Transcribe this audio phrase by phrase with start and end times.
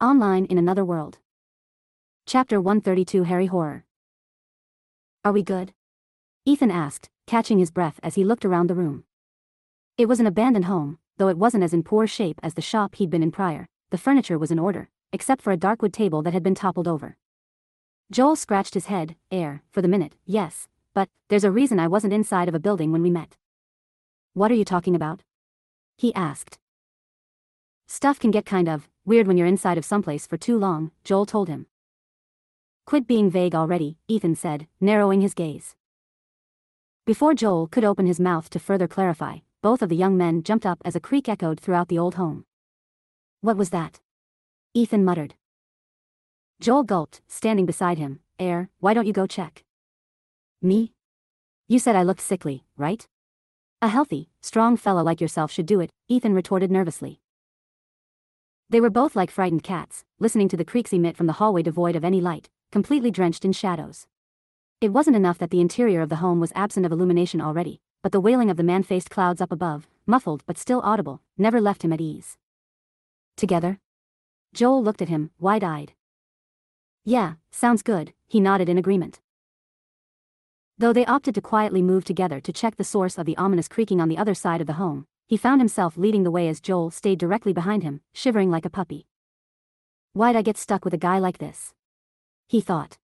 [0.00, 1.18] Online in Another World.
[2.24, 3.84] Chapter 132 Hairy Horror.
[5.24, 5.72] Are we good?
[6.44, 9.02] Ethan asked, catching his breath as he looked around the room.
[9.96, 12.94] It was an abandoned home, though it wasn't as in poor shape as the shop
[12.94, 13.66] he'd been in prior.
[13.90, 16.86] The furniture was in order, except for a dark wood table that had been toppled
[16.86, 17.16] over.
[18.12, 22.12] Joel scratched his head, air, for the minute, yes, but, there's a reason I wasn't
[22.12, 23.36] inside of a building when we met.
[24.32, 25.24] What are you talking about?
[25.96, 26.56] He asked.
[27.88, 31.24] Stuff can get kind of weird when you're inside of someplace for too long, Joel
[31.24, 31.66] told him.
[32.84, 35.74] Quit being vague already, Ethan said, narrowing his gaze.
[37.06, 40.66] Before Joel could open his mouth to further clarify, both of the young men jumped
[40.66, 42.44] up as a creak echoed throughout the old home.
[43.40, 44.00] What was that?
[44.74, 45.34] Ethan muttered.
[46.60, 48.20] Joel gulped, standing beside him.
[48.38, 49.64] Air, why don't you go check?
[50.60, 50.92] Me?
[51.66, 53.08] You said I looked sickly, right?
[53.80, 57.20] A healthy, strong fellow like yourself should do it, Ethan retorted nervously.
[58.70, 61.96] They were both like frightened cats, listening to the creaks emit from the hallway devoid
[61.96, 64.06] of any light, completely drenched in shadows.
[64.82, 68.12] It wasn't enough that the interior of the home was absent of illumination already, but
[68.12, 71.94] the wailing of the man-faced clouds up above, muffled but still audible, never left him
[71.94, 72.36] at ease.
[73.36, 73.80] Together?
[74.52, 75.94] Joel looked at him, wide-eyed.
[77.04, 79.20] Yeah, sounds good, he nodded in agreement.
[80.76, 84.00] Though they opted to quietly move together to check the source of the ominous creaking
[84.00, 86.90] on the other side of the home, he found himself leading the way as Joel
[86.90, 89.06] stayed directly behind him, shivering like a puppy.
[90.14, 91.74] Why'd I get stuck with a guy like this?
[92.46, 92.96] He thought.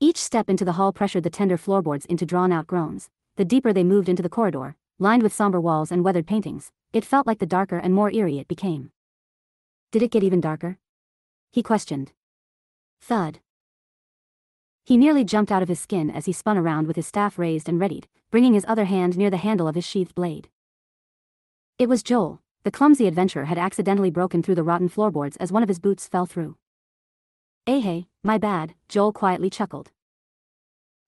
[0.00, 3.08] Each step into the hall pressured the tender floorboards into drawn-out groans.
[3.36, 7.04] The deeper they moved into the corridor, lined with somber walls and weathered paintings, it
[7.04, 8.90] felt like the darker and more eerie it became.
[9.92, 10.78] Did it get even darker?
[11.52, 12.10] He questioned.
[13.00, 13.38] Thud.
[14.84, 17.68] He nearly jumped out of his skin as he spun around with his staff raised
[17.68, 20.48] and readied, bringing his other hand near the handle of his sheathed blade.
[21.78, 22.40] It was Joel.
[22.62, 26.08] The clumsy adventurer had accidentally broken through the rotten floorboards as one of his boots
[26.08, 26.56] fell through.
[27.66, 29.90] Eh hey, my bad, Joel quietly chuckled.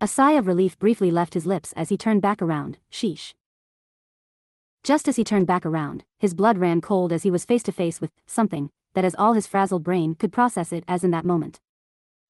[0.00, 3.34] A sigh of relief briefly left his lips as he turned back around, sheesh.
[4.82, 7.72] Just as he turned back around, his blood ran cold as he was face to
[7.72, 11.26] face with something that as all his frazzled brain could process it as in that
[11.26, 11.60] moment.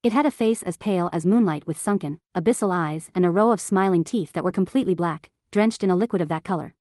[0.02, 3.52] It had a face as pale as moonlight with sunken, abyssal eyes and a row
[3.52, 6.74] of smiling teeth that were completely black, drenched in a liquid of that color.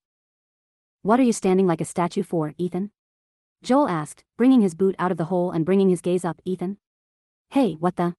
[1.04, 2.92] What are you standing like a statue for, Ethan?
[3.62, 6.78] Joel asked, bringing his boot out of the hole and bringing his gaze up, Ethan.
[7.50, 8.14] Hey, what the?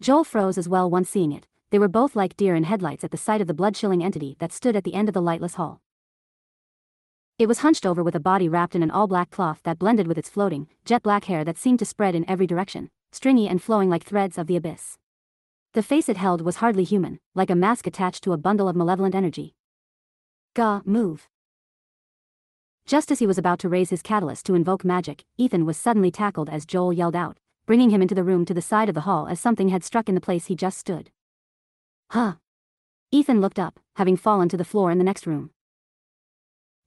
[0.00, 1.46] Joel froze as well once seeing it.
[1.70, 4.52] They were both like deer in headlights at the sight of the blood-chilling entity that
[4.52, 5.80] stood at the end of the lightless hall.
[7.38, 10.18] It was hunched over with a body wrapped in an all-black cloth that blended with
[10.18, 14.02] its floating, jet-black hair that seemed to spread in every direction, stringy and flowing like
[14.02, 14.98] threads of the abyss.
[15.74, 18.74] The face it held was hardly human, like a mask attached to a bundle of
[18.74, 19.54] malevolent energy.
[20.54, 21.28] Gah, move.
[22.86, 26.12] Just as he was about to raise his catalyst to invoke magic, Ethan was suddenly
[26.12, 29.00] tackled as Joel yelled out, bringing him into the room to the side of the
[29.00, 31.10] hall as something had struck in the place he just stood.
[32.10, 32.34] Huh.
[33.10, 35.50] Ethan looked up, having fallen to the floor in the next room.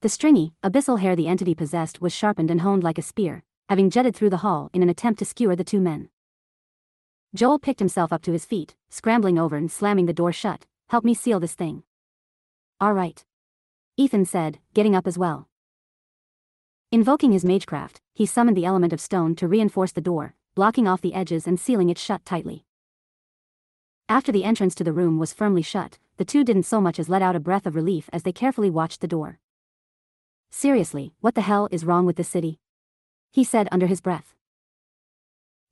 [0.02, 3.90] The stringy, abyssal hair the entity possessed was sharpened and honed like a spear, having
[3.90, 6.08] jetted through the hall in an attempt to skewer the two men.
[7.36, 10.66] Joel picked himself up to his feet, scrambling over and slamming the door shut.
[10.88, 11.84] Help me seal this thing.
[12.80, 13.26] All right.
[13.98, 15.49] Ethan said, getting up as well.
[16.92, 21.02] Invoking his magecraft, he summoned the element of stone to reinforce the door, blocking off
[21.02, 22.66] the edges and sealing it shut tightly.
[24.08, 27.08] After the entrance to the room was firmly shut, the two didn't so much as
[27.08, 29.38] let out a breath of relief as they carefully watched the door.
[30.50, 32.60] Seriously, what the hell is wrong with this city?
[33.32, 34.34] He said under his breath.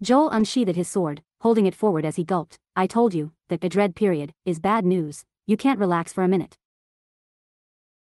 [0.04, 2.60] Joel unsheathed his sword, holding it forward as he gulped.
[2.76, 6.28] I told you, that the dread period, is bad news, you can't relax for a
[6.28, 6.60] minute.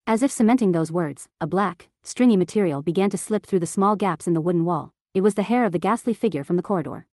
[0.06, 3.96] As if cementing those words, a black, stringy material began to slip through the small
[3.96, 4.92] gaps in the wooden wall.
[5.14, 7.06] It was the hair of the ghastly figure from the corridor.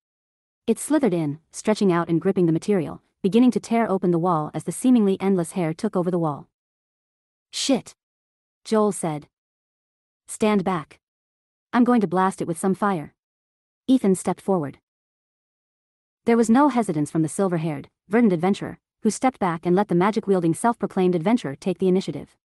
[0.66, 4.50] It slithered in, stretching out and gripping the material, beginning to tear open the wall
[4.54, 6.48] as the seemingly endless hair took over the wall.
[7.50, 7.94] Shit!
[8.64, 9.28] Joel said.
[10.26, 10.98] Stand back.
[11.72, 13.14] I'm going to blast it with some fire.
[13.86, 14.78] Ethan stepped forward.
[16.24, 19.94] There was no hesitance from the silver-haired, verdant adventurer, who stepped back and let the
[19.94, 22.36] magic-wielding self-proclaimed adventurer take the initiative.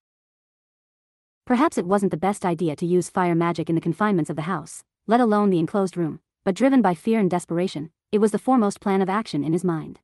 [1.51, 4.43] Perhaps it wasn't the best idea to use fire magic in the confinements of the
[4.43, 8.39] house, let alone the enclosed room, but driven by fear and desperation, it was the
[8.39, 9.99] foremost plan of action in his mind.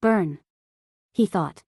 [0.00, 0.38] Burn.
[1.12, 1.64] He thought.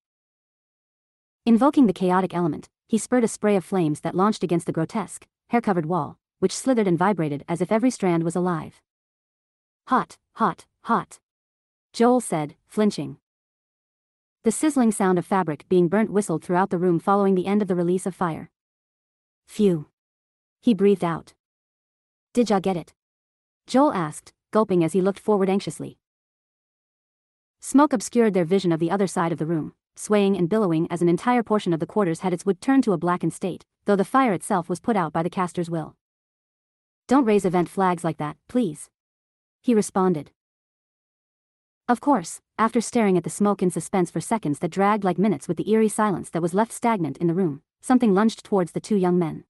[1.45, 5.27] Invoking the chaotic element, he spurred a spray of flames that launched against the grotesque,
[5.49, 8.81] hair-covered wall, which slithered and vibrated as if every strand was alive.
[9.89, 11.19] Hot, hot, hot.
[11.93, 13.17] Joel said, flinching.
[14.45, 17.67] The sizzling sound of fabric being burnt whistled throughout the room following the end of
[17.67, 18.49] the release of fire.
[19.47, 19.87] Phew.
[20.61, 21.35] He breathed out.
[22.33, 22.93] Did ya get it?
[23.67, 25.99] Joel asked, gulping as he looked forward anxiously.
[27.61, 31.03] Smoke obscured their vision of the other side of the room, swaying and billowing as
[31.03, 33.97] an entire portion of the quarters had its wood turned to a blackened state, though
[33.97, 35.97] the fire itself was put out by the caster's will.
[37.09, 38.91] Don't raise event flags like that, please.
[39.63, 40.31] He responded.
[41.89, 45.47] Of course, after staring at the smoke in suspense for seconds that dragged like minutes
[45.49, 48.81] with the eerie silence that was left stagnant in the room, something lunged towards the
[48.81, 49.45] two young men.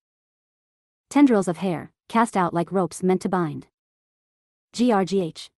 [1.10, 3.66] Tendrils of hair, cast out like ropes meant to bind.
[4.74, 5.48] GRGH.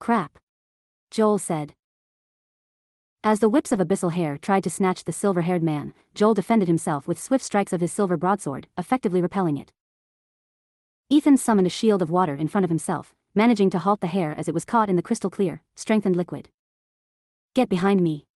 [0.00, 0.38] Crap.
[1.10, 1.74] Joel said.
[3.24, 7.06] As the whips of abyssal hair tried to snatch the silver-haired man, Joel defended himself
[7.06, 9.72] with swift strikes of his silver broadsword, effectively repelling it.
[11.08, 14.34] Ethan summoned a shield of water in front of himself, managing to halt the hair
[14.36, 16.48] as it was caught in the crystal clear, strengthened liquid.
[17.54, 18.26] Get behind me.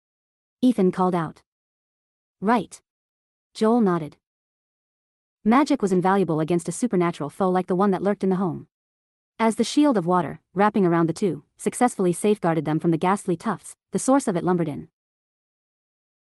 [0.62, 1.42] Ethan called out.
[2.40, 2.80] Right.
[3.56, 4.19] Joel nodded.
[5.43, 8.67] Magic was invaluable against a supernatural foe like the one that lurked in the home.
[9.38, 13.35] As the shield of water, wrapping around the two, successfully safeguarded them from the ghastly
[13.35, 14.88] tufts, the source of it lumbered in.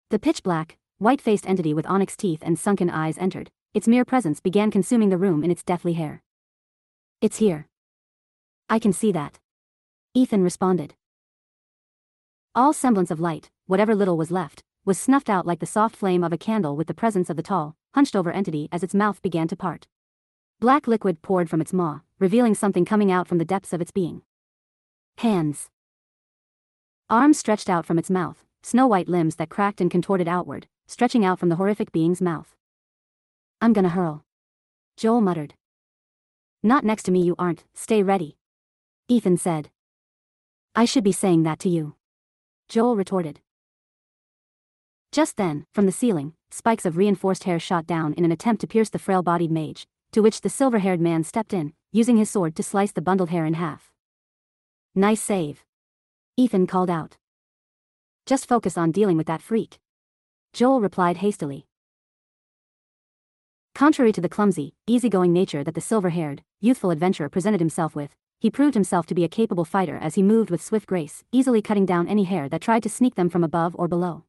[0.10, 4.70] The pitch-black, white-faced entity with onyx teeth and sunken eyes entered, its mere presence began
[4.70, 6.22] consuming the room in its deathly hair.
[7.22, 7.70] It's here.
[8.70, 9.40] I can see that.
[10.14, 10.96] Ethan responded.
[12.54, 16.24] All semblance of light, whatever little was left, was snuffed out like the soft flame
[16.24, 19.48] of a candle with the presence of the tall, hunched-over entity as its mouth began
[19.48, 19.88] to part.
[20.60, 23.92] Black liquid poured from its maw, revealing something coming out from the depths of its
[23.92, 24.22] being.
[25.18, 25.70] Hands.
[27.10, 31.40] Arms stretched out from its mouth, snow-white limbs that cracked and contorted outward, stretching out
[31.40, 32.56] from the horrific being's mouth.
[33.60, 34.24] I'm gonna hurl.
[34.98, 35.54] Joel muttered.
[36.64, 38.38] Not next to me you aren't, stay ready.
[39.08, 39.70] Ethan said.
[40.76, 41.96] I should be saying that to you.
[42.70, 43.42] Joel retorted.
[45.12, 48.68] Just then, from the ceiling, spikes of reinforced hair shot down in an attempt to
[48.68, 52.64] pierce the frail-bodied mage, to which the silver-haired man stepped in, using his sword to
[52.64, 53.92] slice the bundled hair in half.
[54.96, 55.66] Nice save.
[56.38, 57.18] Ethan called out.
[58.26, 59.80] Just focus on dealing with that freak.
[60.54, 61.66] Joel replied hastily.
[63.76, 68.50] Contrary to the clumsy, easygoing nature that the silver-haired, youthful adventurer presented himself with, he
[68.50, 71.86] proved himself to be a capable fighter as he moved with swift grace, easily cutting
[71.86, 74.24] down any hair that tried to sneak them from above or below.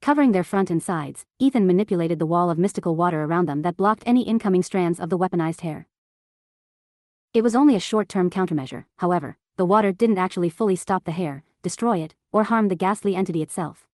[0.00, 3.76] Covering their front and sides, Ethan manipulated the wall of mystical water around them that
[3.76, 5.88] blocked any incoming strands of the weaponized hair.
[7.34, 11.42] It was only a short-term countermeasure, however, the water didn't actually fully stop the hair,
[11.62, 13.86] destroy it, or harm the ghastly entity itself.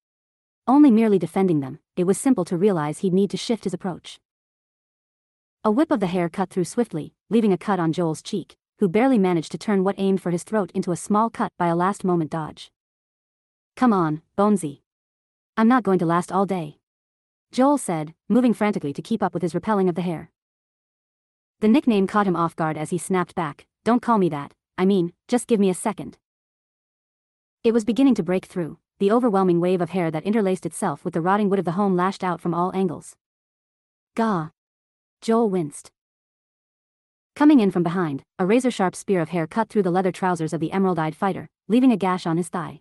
[0.69, 4.21] Only merely defending them, it was simple to realize he'd need to shift his approach.
[5.65, 8.89] A whip of the hair cut through swiftly, leaving a cut on Joel's cheek, who
[8.89, 11.77] barely managed to turn what aimed for his throat into a small cut by a
[11.77, 12.71] last-moment dodge.
[13.75, 14.84] Come on, Bonesy.
[15.57, 16.79] I'm not going to last all day.
[17.53, 20.33] Joel said, moving frantically to keep up with his repelling of the hair.
[21.61, 24.85] The nickname caught him off guard as he snapped back, don't call me that, I
[24.85, 26.19] mean, just give me a second.
[27.63, 31.15] It was beginning to break through, the overwhelming wave of hair that interlaced itself with
[31.15, 33.15] the rotting wood of the home lashed out from all angles.
[34.17, 34.51] Gah.
[35.21, 35.93] Joel winced.
[37.37, 40.59] Coming in from behind, a razor-sharp spear of hair cut through the leather trousers of
[40.59, 42.81] the emerald-eyed fighter, leaving a gash on his thigh.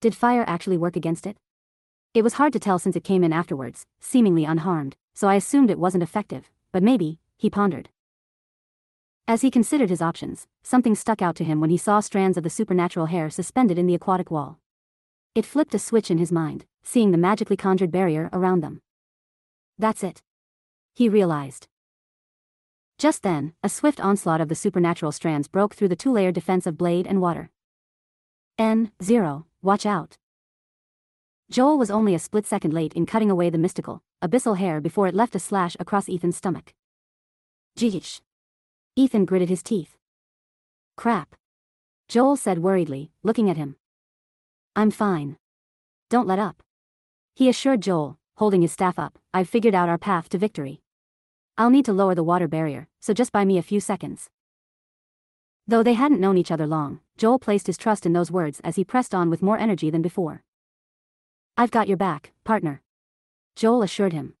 [0.00, 1.36] Did fire actually work against it?
[2.18, 5.70] It was hard to tell since it came in afterwards, seemingly unharmed, so I assumed
[5.70, 7.90] it wasn't effective, but maybe, he pondered.
[9.28, 12.42] As he considered his options, something stuck out to him when he saw strands of
[12.42, 14.58] the supernatural hair suspended in the aquatic wall.
[15.36, 18.82] It flipped a switch in his mind, seeing the magically conjured barrier around them.
[19.78, 20.20] That's it.
[20.96, 21.68] He realized.
[22.98, 26.76] Just then, a swift onslaught of the supernatural strands broke through the two-layer defense of
[26.76, 27.52] blade and water.
[28.58, 30.18] N0, watch out.
[31.50, 35.06] Joel was only a split second late in cutting away the mystical, abyssal hair before
[35.06, 36.74] it left a slash across Ethan's stomach.
[37.78, 38.20] Jeesh.
[38.96, 39.96] Ethan gritted his teeth.
[40.96, 41.34] Crap.
[42.06, 43.76] Joel said worriedly, looking at him.
[44.76, 45.38] I'm fine.
[46.10, 46.62] Don't let up.
[47.34, 50.82] He assured Joel, holding his staff up, I've figured out our path to victory.
[51.56, 54.28] I'll need to lower the water barrier, so just buy me a few seconds.
[55.66, 58.76] Though they hadn't known each other long, Joel placed his trust in those words as
[58.76, 60.42] he pressed on with more energy than before.
[61.60, 62.82] I've got your back, partner.
[63.56, 64.34] Joel assured him.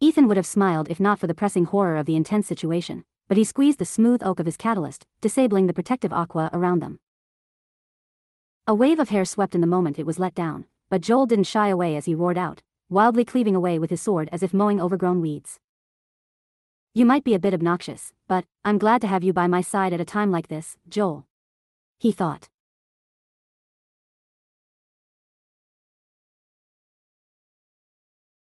[0.00, 3.38] Ethan would have smiled if not for the pressing horror of the intense situation, but
[3.38, 7.00] he squeezed the smooth oak of his catalyst, disabling the protective aqua around them.
[8.66, 11.44] A wave of hair swept in the moment it was let down, but Joel didn't
[11.44, 12.60] shy away as he roared out,
[12.90, 15.58] wildly cleaving away with his sword as if mowing overgrown weeds.
[16.92, 19.94] You might be a bit obnoxious, but I'm glad to have you by my side
[19.94, 21.24] at a time like this, Joel.
[21.98, 22.50] He thought.